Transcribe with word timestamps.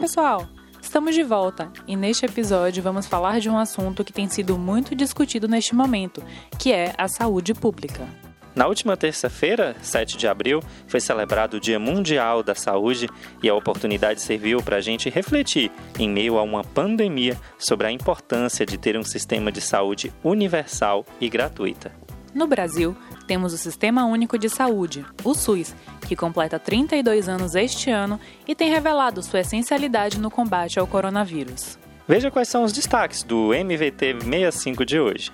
pessoal! 0.00 0.48
Estamos 0.80 1.14
de 1.14 1.22
volta 1.22 1.70
e 1.86 1.94
neste 1.94 2.24
episódio 2.24 2.82
vamos 2.82 3.06
falar 3.06 3.38
de 3.38 3.50
um 3.50 3.58
assunto 3.58 4.02
que 4.02 4.14
tem 4.14 4.26
sido 4.30 4.56
muito 4.56 4.94
discutido 4.94 5.46
neste 5.46 5.74
momento, 5.74 6.22
que 6.58 6.72
é 6.72 6.94
a 6.96 7.06
saúde 7.06 7.52
pública. 7.52 8.08
Na 8.54 8.66
última 8.66 8.96
terça-feira, 8.96 9.76
7 9.82 10.16
de 10.16 10.26
abril, 10.26 10.62
foi 10.88 11.00
celebrado 11.00 11.58
o 11.58 11.60
Dia 11.60 11.78
Mundial 11.78 12.42
da 12.42 12.54
Saúde 12.54 13.10
e 13.42 13.48
a 13.50 13.54
oportunidade 13.54 14.22
serviu 14.22 14.62
para 14.62 14.76
a 14.76 14.80
gente 14.80 15.10
refletir, 15.10 15.70
em 15.98 16.08
meio 16.08 16.38
a 16.38 16.42
uma 16.42 16.64
pandemia, 16.64 17.38
sobre 17.58 17.86
a 17.86 17.92
importância 17.92 18.64
de 18.64 18.78
ter 18.78 18.96
um 18.96 19.04
sistema 19.04 19.52
de 19.52 19.60
saúde 19.60 20.10
universal 20.24 21.04
e 21.20 21.28
gratuita. 21.28 21.92
No 22.34 22.46
Brasil, 22.46 22.96
temos 23.26 23.52
o 23.52 23.58
Sistema 23.58 24.04
Único 24.04 24.38
de 24.38 24.48
Saúde, 24.48 25.04
o 25.24 25.34
SUS, 25.34 25.74
que 26.06 26.14
completa 26.14 26.58
32 26.58 27.28
anos 27.28 27.54
este 27.54 27.90
ano 27.90 28.20
e 28.46 28.54
tem 28.54 28.70
revelado 28.70 29.22
sua 29.22 29.40
essencialidade 29.40 30.18
no 30.18 30.30
combate 30.30 30.78
ao 30.78 30.86
coronavírus. 30.86 31.78
Veja 32.06 32.30
quais 32.30 32.48
são 32.48 32.64
os 32.64 32.72
destaques 32.72 33.22
do 33.22 33.54
MVT 33.54 34.20
65 34.20 34.84
de 34.84 34.98
hoje. 34.98 35.30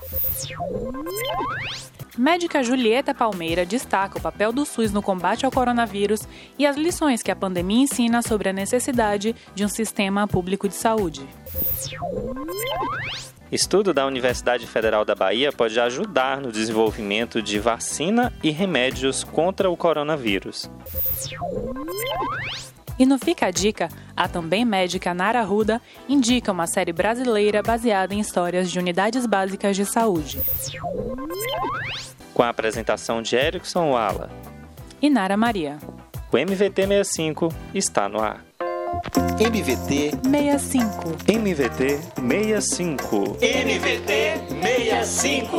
Médica 2.19 2.63
Julieta 2.63 3.15
Palmeira 3.15 3.67
destaca 3.67 4.19
o 4.19 4.21
papel 4.21 4.51
do 4.51 4.65
SUS 4.65 4.91
no 4.91 5.03
combate 5.03 5.45
ao 5.45 5.53
coronavírus 5.53 6.21
e 6.59 6.67
as 6.67 6.77
lições 6.77 7.23
que 7.23 7.31
a 7.31 7.37
pandemia 7.37 7.83
ensina 7.83 8.23
sobre 8.23 8.49
a 8.49 8.53
necessidade 8.55 9.37
de 9.55 9.65
um 9.65 9.69
sistema 9.69 10.27
público 10.27 10.67
de 10.67 10.75
saúde. 10.75 11.27
Estudo 13.51 13.95
da 13.95 14.05
Universidade 14.05 14.67
Federal 14.67 15.05
da 15.05 15.15
Bahia 15.15 15.53
pode 15.53 15.79
ajudar 15.79 16.41
no 16.41 16.51
desenvolvimento 16.51 17.41
de 17.41 17.59
vacina 17.61 18.33
e 18.43 18.51
remédios 18.51 19.23
contra 19.23 19.71
o 19.71 19.77
coronavírus. 19.77 20.69
E 22.99 23.05
no 23.05 23.19
Fica 23.19 23.47
a 23.47 23.51
Dica, 23.51 23.89
a 24.17 24.27
também 24.27 24.65
médica 24.65 25.13
Nara 25.13 25.43
Ruda 25.43 25.81
indica 26.09 26.51
uma 26.51 26.67
série 26.67 26.93
brasileira 26.93 27.63
baseada 27.63 28.15
em 28.15 28.21
histórias 28.21 28.71
de 28.71 28.79
unidades 28.79 29.27
básicas 29.27 29.77
de 29.77 29.85
saúde. 29.85 30.41
Com 32.33 32.43
a 32.43 32.49
apresentação 32.49 33.23
de 33.23 33.37
Erickson 33.37 33.91
Wala 33.91 34.31
e 35.01 35.11
Nara 35.11 35.37
Maria. 35.37 35.79
O 36.33 36.37
MVT 36.39 36.87
65 36.87 37.49
está 37.75 38.09
no 38.09 38.21
ar. 38.21 38.46
MVT 39.39 40.13
65. 40.23 41.17
MVT 41.29 42.01
65. 42.17 43.37
MVT 43.41 44.41
65. 44.63 45.57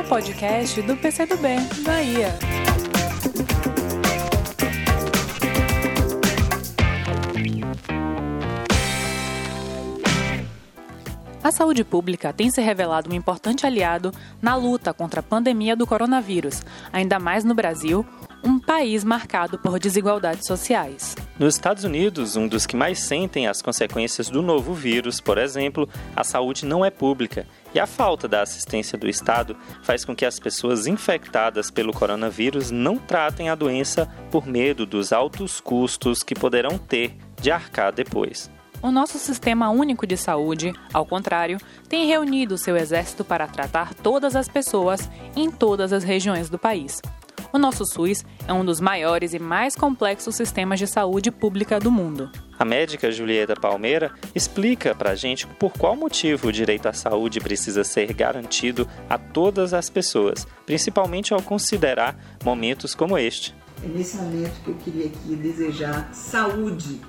O 0.00 0.04
podcast 0.08 0.82
do 0.82 0.96
PCdoB, 0.96 1.48
Bahia. 1.84 2.34
A 11.42 11.52
saúde 11.52 11.84
pública 11.84 12.32
tem 12.32 12.50
se 12.50 12.60
revelado 12.60 13.10
um 13.10 13.14
importante 13.14 13.66
aliado 13.66 14.12
na 14.40 14.56
luta 14.56 14.92
contra 14.92 15.20
a 15.20 15.22
pandemia 15.22 15.74
do 15.74 15.86
coronavírus, 15.86 16.62
ainda 16.92 17.18
mais 17.18 17.44
no 17.44 17.54
Brasil, 17.54 18.06
um 18.44 18.58
país 18.58 19.04
marcado 19.04 19.58
por 19.58 19.78
desigualdades 19.78 20.46
sociais. 20.46 21.14
Nos 21.40 21.54
Estados 21.54 21.84
Unidos, 21.84 22.36
um 22.36 22.46
dos 22.46 22.66
que 22.66 22.76
mais 22.76 22.98
sentem 23.00 23.46
as 23.46 23.62
consequências 23.62 24.28
do 24.28 24.42
novo 24.42 24.74
vírus, 24.74 25.22
por 25.22 25.38
exemplo, 25.38 25.88
a 26.14 26.22
saúde 26.22 26.66
não 26.66 26.84
é 26.84 26.90
pública 26.90 27.46
e 27.74 27.80
a 27.80 27.86
falta 27.86 28.28
da 28.28 28.42
assistência 28.42 28.98
do 28.98 29.08
Estado 29.08 29.56
faz 29.82 30.04
com 30.04 30.14
que 30.14 30.26
as 30.26 30.38
pessoas 30.38 30.86
infectadas 30.86 31.70
pelo 31.70 31.94
coronavírus 31.94 32.70
não 32.70 32.98
tratem 32.98 33.48
a 33.48 33.54
doença 33.54 34.06
por 34.30 34.46
medo 34.46 34.84
dos 34.84 35.14
altos 35.14 35.62
custos 35.62 36.22
que 36.22 36.34
poderão 36.34 36.76
ter 36.76 37.16
de 37.40 37.50
arcar 37.50 37.90
depois. 37.90 38.50
O 38.82 38.90
nosso 38.90 39.18
sistema 39.18 39.70
único 39.70 40.06
de 40.06 40.18
saúde, 40.18 40.74
ao 40.92 41.06
contrário, 41.06 41.56
tem 41.88 42.06
reunido 42.06 42.58
seu 42.58 42.76
exército 42.76 43.24
para 43.24 43.46
tratar 43.46 43.94
todas 43.94 44.36
as 44.36 44.46
pessoas 44.46 45.08
em 45.34 45.50
todas 45.50 45.90
as 45.90 46.04
regiões 46.04 46.50
do 46.50 46.58
país. 46.58 47.00
O 47.52 47.58
nosso 47.58 47.84
SUS 47.84 48.24
é 48.46 48.52
um 48.52 48.64
dos 48.64 48.80
maiores 48.80 49.34
e 49.34 49.38
mais 49.40 49.74
complexos 49.74 50.36
sistemas 50.36 50.78
de 50.78 50.86
saúde 50.86 51.32
pública 51.32 51.80
do 51.80 51.90
mundo. 51.90 52.30
A 52.56 52.64
médica 52.64 53.10
Julieta 53.10 53.56
Palmeira 53.56 54.12
explica 54.34 54.94
para 54.94 55.10
a 55.10 55.14
gente 55.16 55.48
por 55.48 55.72
qual 55.72 55.96
motivo 55.96 56.48
o 56.48 56.52
direito 56.52 56.86
à 56.86 56.92
saúde 56.92 57.40
precisa 57.40 57.82
ser 57.82 58.12
garantido 58.12 58.86
a 59.08 59.18
todas 59.18 59.74
as 59.74 59.90
pessoas, 59.90 60.46
principalmente 60.64 61.34
ao 61.34 61.42
considerar 61.42 62.16
momentos 62.44 62.94
como 62.94 63.18
este. 63.18 63.52
É 63.82 63.88
nesse 63.88 64.16
momento 64.18 64.62
que 64.62 64.70
eu 64.70 64.76
queria 64.76 65.06
aqui 65.06 65.34
desejar 65.34 66.08
saúde 66.12 67.00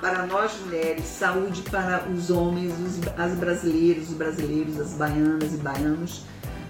para 0.00 0.26
nós 0.26 0.58
mulheres, 0.64 1.04
saúde 1.04 1.62
para 1.70 2.08
os 2.08 2.30
homens, 2.30 2.72
os, 2.80 3.00
as 3.16 3.38
brasileiras, 3.38 4.08
os 4.08 4.14
brasileiros, 4.14 4.80
as 4.80 4.94
baianas 4.94 5.54
e 5.54 5.58
baianos 5.58 6.24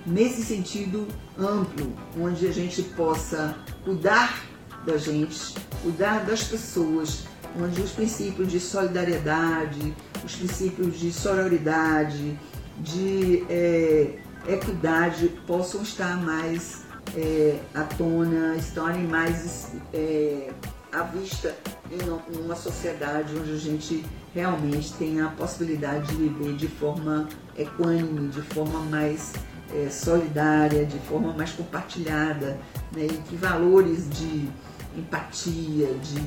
nesse 0.07 0.43
sentido 0.43 1.07
amplo, 1.39 1.93
onde 2.21 2.47
a 2.47 2.53
gente 2.53 2.83
possa 2.83 3.57
cuidar 3.85 4.45
da 4.85 4.97
gente, 4.97 5.55
cuidar 5.83 6.25
das 6.25 6.45
pessoas, 6.45 7.25
onde 7.59 7.81
os 7.81 7.93
princípios 7.93 8.51
de 8.51 8.61
solidariedade, 8.61 9.95
os 10.25 10.37
princípios 10.37 10.99
de 10.99 11.13
sororidade, 11.13 12.39
de 12.79 13.45
é, 13.49 14.19
equidade 14.47 15.29
possam 15.47 15.83
estar 15.83 16.17
mais 16.23 16.83
é, 17.17 17.59
à 17.75 17.83
tona, 17.83 18.57
estarem 18.57 19.05
mais 19.05 19.73
é, 19.93 20.51
à 20.93 21.03
vista 21.03 21.55
em 21.91 22.41
uma 22.41 22.57
sociedade 22.57 23.35
onde 23.37 23.53
a 23.53 23.59
gente 23.59 24.05
realmente 24.35 24.93
tem 24.95 25.21
a 25.21 25.29
possibilidade 25.29 26.09
de 26.09 26.17
viver 26.17 26.57
de 26.57 26.69
forma 26.69 27.29
equânime, 27.57 28.29
de 28.29 28.43
forma 28.43 28.81
mais 28.81 29.33
é, 29.75 29.91
solidária, 29.91 30.87
de 30.87 30.99
forma 31.01 31.33
mais 31.33 31.51
compartilhada, 31.53 32.59
né, 32.93 33.07
e 33.07 33.23
que 33.29 33.37
valores 33.37 34.09
de 34.09 34.49
empatia, 34.97 35.89
de, 35.95 36.21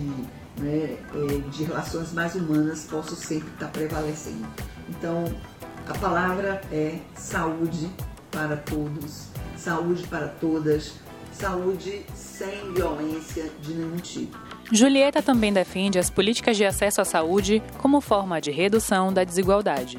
né, 0.61 0.97
é, 1.13 1.49
de 1.49 1.63
relações 1.63 2.11
mais 2.11 2.35
humanas 2.35 2.83
possam 2.83 3.15
sempre 3.15 3.49
estar 3.53 3.69
prevalecendo. 3.69 4.45
Então, 4.89 5.23
a 5.87 5.97
palavra 5.97 6.61
é 6.71 6.99
saúde 7.15 7.89
para 8.29 8.57
todos, 8.57 9.27
saúde 9.55 10.05
para 10.07 10.27
todas, 10.27 10.95
saúde 11.31 12.01
sem 12.13 12.73
violência 12.73 13.49
de 13.61 13.73
nenhum 13.73 13.97
tipo. 13.97 14.37
Julieta 14.69 15.21
também 15.21 15.53
defende 15.53 15.97
as 15.97 16.09
políticas 16.09 16.57
de 16.57 16.65
acesso 16.65 16.99
à 16.99 17.05
saúde 17.05 17.63
como 17.77 18.01
forma 18.01 18.41
de 18.41 18.51
redução 18.51 19.13
da 19.13 19.23
desigualdade. 19.23 19.97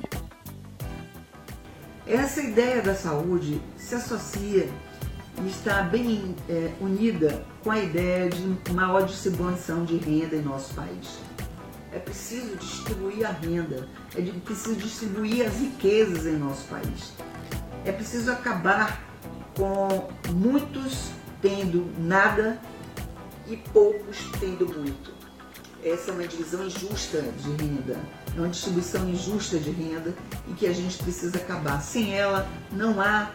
Essa 2.08 2.40
ideia 2.40 2.80
da 2.80 2.94
saúde 2.94 3.60
se 3.76 3.94
associa 3.94 4.66
e 5.42 5.46
está 5.46 5.82
bem 5.82 6.34
é, 6.48 6.72
unida 6.80 7.44
com 7.62 7.70
a 7.70 7.78
ideia 7.78 8.30
de 8.30 8.72
maior 8.72 9.04
distribuição 9.04 9.84
de 9.84 9.98
renda 9.98 10.34
em 10.34 10.40
nosso 10.40 10.72
país. 10.72 11.18
É 11.92 11.98
preciso 11.98 12.56
distribuir 12.56 13.26
a 13.26 13.30
renda, 13.30 13.86
é 14.16 14.22
preciso 14.22 14.76
distribuir 14.76 15.46
as 15.46 15.54
riquezas 15.58 16.24
em 16.24 16.38
nosso 16.38 16.66
país. 16.68 17.12
É 17.84 17.92
preciso 17.92 18.32
acabar 18.32 19.02
com 19.54 20.08
muitos 20.32 21.10
tendo 21.42 21.92
nada 21.98 22.58
e 23.46 23.56
poucos 23.58 24.16
tendo 24.40 24.66
muito. 24.66 25.17
Essa 25.84 26.10
é 26.10 26.14
uma 26.14 26.26
divisão 26.26 26.66
injusta 26.66 27.22
de 27.22 27.50
renda, 27.50 27.96
é 28.36 28.40
uma 28.40 28.48
distribuição 28.48 29.08
injusta 29.08 29.58
de 29.58 29.70
renda 29.70 30.12
e 30.48 30.52
que 30.54 30.66
a 30.66 30.72
gente 30.72 30.98
precisa 30.98 31.38
acabar. 31.38 31.80
Sem 31.80 32.14
ela, 32.14 32.48
não 32.72 33.00
há 33.00 33.30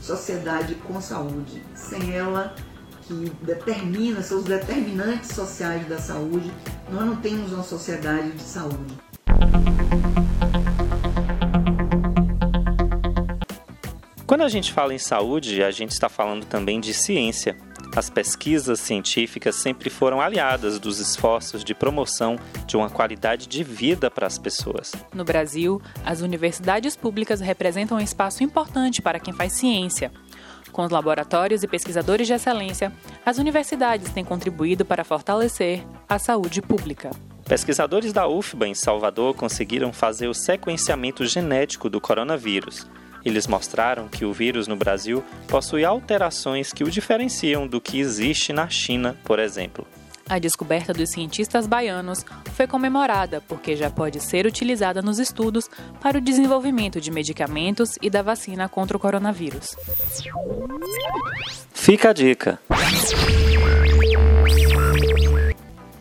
sociedade 0.00 0.76
com 0.76 1.00
saúde. 1.00 1.60
Sem 1.74 2.14
ela, 2.14 2.54
que 3.02 3.32
determina, 3.42 4.22
são 4.22 4.38
os 4.38 4.44
determinantes 4.44 5.34
sociais 5.34 5.88
da 5.88 5.98
saúde, 5.98 6.52
nós 6.88 7.04
não 7.04 7.16
temos 7.16 7.52
uma 7.52 7.64
sociedade 7.64 8.30
de 8.30 8.42
saúde. 8.42 8.96
Quando 14.24 14.42
a 14.42 14.48
gente 14.48 14.72
fala 14.72 14.94
em 14.94 14.98
saúde, 14.98 15.64
a 15.64 15.70
gente 15.70 15.90
está 15.90 16.08
falando 16.08 16.44
também 16.44 16.80
de 16.80 16.94
ciência. 16.94 17.56
As 17.98 18.08
pesquisas 18.08 18.78
científicas 18.78 19.56
sempre 19.56 19.90
foram 19.90 20.20
aliadas 20.20 20.78
dos 20.78 21.00
esforços 21.00 21.64
de 21.64 21.74
promoção 21.74 22.38
de 22.64 22.76
uma 22.76 22.88
qualidade 22.88 23.48
de 23.48 23.64
vida 23.64 24.08
para 24.08 24.24
as 24.24 24.38
pessoas. 24.38 24.92
No 25.12 25.24
Brasil, 25.24 25.82
as 26.04 26.20
universidades 26.20 26.94
públicas 26.94 27.40
representam 27.40 27.98
um 27.98 28.00
espaço 28.00 28.44
importante 28.44 29.02
para 29.02 29.18
quem 29.18 29.34
faz 29.34 29.54
ciência. 29.54 30.12
Com 30.70 30.84
os 30.84 30.92
laboratórios 30.92 31.64
e 31.64 31.66
pesquisadores 31.66 32.28
de 32.28 32.34
excelência, 32.34 32.92
as 33.26 33.36
universidades 33.36 34.12
têm 34.12 34.24
contribuído 34.24 34.84
para 34.84 35.02
fortalecer 35.02 35.84
a 36.08 36.20
saúde 36.20 36.62
pública. 36.62 37.10
Pesquisadores 37.46 38.12
da 38.12 38.28
UFBA 38.28 38.68
em 38.68 38.74
Salvador 38.74 39.34
conseguiram 39.34 39.92
fazer 39.92 40.28
o 40.28 40.34
sequenciamento 40.34 41.26
genético 41.26 41.90
do 41.90 42.00
coronavírus 42.00 42.86
eles 43.24 43.46
mostraram 43.46 44.08
que 44.08 44.24
o 44.24 44.32
vírus 44.32 44.66
no 44.66 44.76
Brasil 44.76 45.24
possui 45.46 45.84
alterações 45.84 46.72
que 46.72 46.84
o 46.84 46.90
diferenciam 46.90 47.66
do 47.66 47.80
que 47.80 47.98
existe 47.98 48.52
na 48.52 48.68
China, 48.68 49.16
por 49.24 49.38
exemplo. 49.38 49.86
A 50.28 50.38
descoberta 50.38 50.92
dos 50.92 51.10
cientistas 51.10 51.66
baianos 51.66 52.24
foi 52.52 52.66
comemorada 52.66 53.40
porque 53.48 53.74
já 53.74 53.90
pode 53.90 54.20
ser 54.20 54.44
utilizada 54.44 55.00
nos 55.00 55.18
estudos 55.18 55.70
para 56.02 56.18
o 56.18 56.20
desenvolvimento 56.20 57.00
de 57.00 57.10
medicamentos 57.10 57.96
e 58.02 58.10
da 58.10 58.20
vacina 58.20 58.68
contra 58.68 58.96
o 58.96 59.00
coronavírus. 59.00 59.74
Fica 61.72 62.10
a 62.10 62.12
dica. 62.12 62.60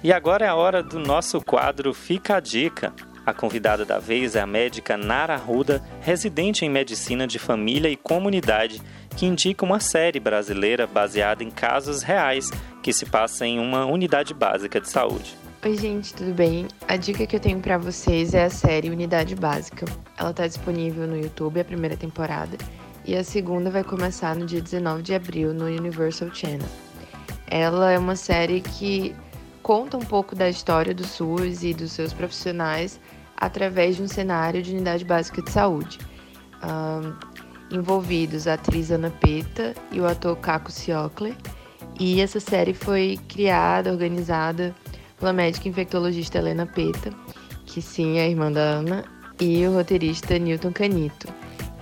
E 0.04 0.14
agora 0.14 0.46
é 0.46 0.50
a 0.50 0.56
hora 0.56 0.84
do 0.84 1.00
nosso 1.00 1.42
quadro 1.42 1.94
Fica 1.94 2.38
a 2.38 2.40
Dica. 2.40 2.94
A 3.28 3.34
convidada 3.34 3.84
da 3.84 4.00
vez 4.00 4.38
é 4.38 4.40
a 4.40 4.48
médica 4.48 4.96
Nara 4.96 5.36
Ruda, 5.36 5.84
residente 6.00 6.64
em 6.64 6.70
medicina 6.70 7.28
de 7.28 7.38
família 7.38 7.90
e 7.90 7.98
comunidade, 7.98 8.82
que 9.18 9.26
indica 9.26 9.66
uma 9.66 9.82
série 9.82 10.18
brasileira 10.18 10.88
baseada 10.88 11.44
em 11.44 11.52
casos 11.52 12.04
reais 12.04 12.50
que 12.82 12.94
se 12.94 13.06
passa 13.06 13.46
em 13.46 13.60
uma 13.60 13.86
unidade 13.86 14.34
básica 14.34 14.80
de 14.80 14.90
saúde. 14.90 15.36
Oi, 15.62 15.76
gente, 15.76 16.14
tudo 16.14 16.34
bem? 16.34 16.70
A 16.88 16.96
dica 16.96 17.28
que 17.28 17.36
eu 17.36 17.40
tenho 17.42 17.60
para 17.60 17.78
vocês 17.78 18.34
é 18.34 18.46
a 18.46 18.50
série 18.50 18.90
Unidade 18.90 19.36
Básica. 19.36 19.86
Ela 20.18 20.32
está 20.32 20.48
disponível 20.48 21.06
no 21.06 21.18
YouTube, 21.18 21.60
a 21.60 21.66
primeira 21.66 21.98
temporada, 21.98 22.58
e 23.04 23.14
a 23.14 23.26
segunda 23.26 23.70
vai 23.70 23.84
começar 23.84 24.38
no 24.38 24.46
dia 24.46 24.62
19 24.62 25.04
de 25.04 25.14
abril 25.14 25.54
no 25.54 25.66
Universal 25.66 26.34
Channel. 26.34 26.70
Ela 27.46 27.92
é 27.92 28.00
uma 28.00 28.16
série 28.16 28.62
que 28.62 29.14
conta 29.62 29.98
um 29.98 30.06
pouco 30.06 30.34
da 30.34 30.48
história 30.48 30.94
do 30.94 31.06
SUS 31.06 31.62
e 31.64 31.74
dos 31.74 31.92
seus 31.92 32.14
profissionais 32.14 32.98
através 33.38 33.96
de 33.96 34.04
um 34.04 34.08
cenário 34.08 34.62
de 34.62 34.72
unidade 34.72 35.06
básica 35.06 35.42
de 35.42 35.52
saúde. 35.52 36.00
Um, 36.64 37.38
envolvidos 37.78 38.48
a 38.48 38.54
atriz 38.54 38.92
Ana 38.92 39.12
Peta 39.12 39.74
e 39.92 40.00
o 40.00 40.08
ator 40.08 40.36
Caco 40.38 40.72
Ciocler. 40.72 41.36
E 42.00 42.22
essa 42.22 42.40
série 42.40 42.74
foi 42.74 43.20
criada, 43.28 43.92
organizada 43.92 44.76
pela 45.20 45.34
médica 45.34 45.68
infectologista 45.68 46.38
Helena 46.38 46.66
Peta, 46.66 47.12
que 47.66 47.82
sim 47.82 48.18
é 48.20 48.30
irmã 48.30 48.52
da 48.52 48.62
Ana, 48.62 49.04
e 49.40 49.66
o 49.68 49.74
roteirista 49.74 50.38
Newton 50.38 50.72
Canito. 50.72 51.28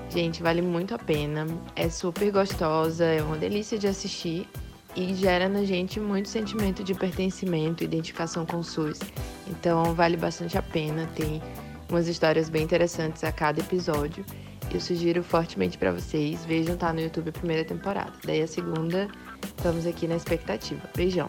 Gente, 0.10 0.42
vale 0.42 0.62
muito 0.62 0.96
a 0.96 0.98
pena, 0.98 1.46
é 1.76 1.90
super 1.90 2.32
gostosa, 2.32 3.04
é 3.04 3.22
uma 3.22 3.36
delícia 3.36 3.78
de 3.78 3.88
assistir 3.88 4.48
e 4.96 5.14
gera 5.14 5.50
na 5.50 5.64
gente 5.64 6.00
muito 6.00 6.30
sentimento 6.30 6.84
de 6.84 6.94
pertencimento, 6.94 7.84
identificação 7.84 8.46
com 8.46 8.58
o 8.58 8.64
SUS. 8.64 9.00
Então 9.48 9.94
vale 9.94 10.18
bastante 10.18 10.58
a 10.58 10.62
pena, 10.62 11.08
tem 11.16 11.42
umas 11.90 12.08
histórias 12.08 12.50
bem 12.50 12.64
interessantes 12.64 13.24
a 13.24 13.32
cada 13.32 13.60
episódio. 13.60 14.26
Eu 14.74 14.82
sugiro 14.82 15.24
fortemente 15.24 15.78
para 15.78 15.92
vocês, 15.92 16.44
vejam 16.46 16.76
tá 16.76 16.92
no 16.92 17.00
YouTube 17.00 17.30
a 17.30 17.34
primeira 17.34 17.64
temporada. 17.64 18.14
Daí 18.24 18.42
a 18.42 18.48
segunda, 18.48 19.08
estamos 19.44 19.86
aqui 19.86 20.08
na 20.08 20.16
expectativa. 20.16 20.82
Beijão. 20.96 21.28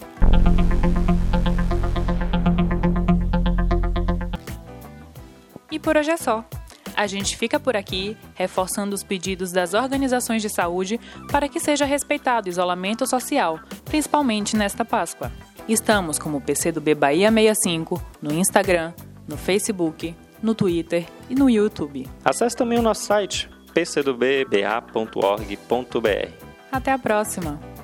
E 5.71 5.79
por 5.79 5.97
hoje 5.97 6.11
é 6.11 6.17
só. 6.17 6.45
A 6.97 7.07
gente 7.07 7.37
fica 7.37 7.61
por 7.61 7.77
aqui, 7.77 8.17
reforçando 8.35 8.95
os 8.95 9.03
pedidos 9.03 9.53
das 9.53 9.75
organizações 9.75 10.41
de 10.41 10.49
saúde 10.49 10.99
para 11.31 11.47
que 11.47 11.61
seja 11.61 11.85
respeitado 11.85 12.47
o 12.47 12.51
isolamento 12.51 13.07
social, 13.07 13.61
principalmente 13.85 14.57
nesta 14.57 14.83
Páscoa. 14.83 15.31
Estamos 15.69 16.19
como 16.19 16.41
PCdoB 16.41 16.95
Bahia 16.95 17.31
65 17.31 18.03
no 18.23 18.33
Instagram, 18.33 18.95
no 19.29 19.37
Facebook, 19.37 20.17
no 20.43 20.55
Twitter 20.55 21.07
e 21.29 21.35
no 21.35 21.51
YouTube. 21.51 22.09
Acesse 22.25 22.57
também 22.57 22.79
o 22.79 22.83
nosso 22.83 23.05
site 23.05 23.51
pcdoba.org.br. 23.75 24.47
Até 26.73 26.93
a 26.93 26.99
próxima! 26.99 27.76